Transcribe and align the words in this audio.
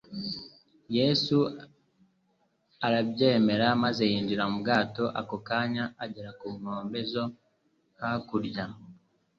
Yesu 0.97 1.37
arabyemera, 2.87 3.67
maze 3.83 4.03
yikira 4.11 4.43
mu 4.51 4.57
bwato, 4.63 5.03
ako 5.19 5.35
kanya 5.47 5.83
agera 6.03 6.29
ku 6.39 6.47
nkombe 6.57 6.99
zo 7.11 7.23
kakurya. 7.99 8.65